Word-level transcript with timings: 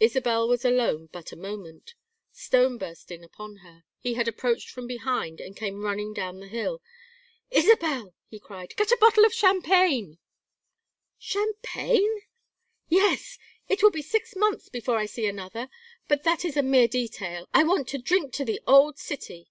Isabel 0.00 0.48
was 0.48 0.64
alone 0.64 1.10
but 1.12 1.30
a 1.30 1.36
moment. 1.36 1.92
Stone 2.32 2.78
burst 2.78 3.10
in 3.10 3.22
upon 3.22 3.56
her. 3.56 3.84
He 3.98 4.14
had 4.14 4.28
approached 4.28 4.70
from 4.70 4.86
behind, 4.86 5.42
and 5.42 5.54
came 5.54 5.82
running 5.84 6.14
down 6.14 6.40
the 6.40 6.48
hill. 6.48 6.80
"Isabel," 7.50 8.14
he 8.30 8.40
cried. 8.40 8.74
"Get 8.76 8.92
a 8.92 8.96
bottle 8.98 9.26
of 9.26 9.34
champagne." 9.34 10.18
"Champagne?" 11.18 12.22
"Yes. 12.88 13.36
It 13.68 13.82
may 13.82 13.90
be 13.90 14.00
six 14.00 14.34
months 14.34 14.70
before 14.70 14.96
I 14.96 15.04
see 15.04 15.26
another 15.26 15.68
but 16.08 16.22
that 16.22 16.42
is 16.46 16.56
a 16.56 16.62
mere 16.62 16.88
detail. 16.88 17.46
I 17.52 17.62
want 17.62 17.88
to 17.88 17.98
drink 17.98 18.32
to 18.36 18.44
the 18.46 18.62
old 18.66 18.96
city." 18.98 19.50